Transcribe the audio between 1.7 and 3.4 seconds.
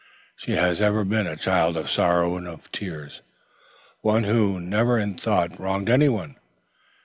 of sorrow and of tears,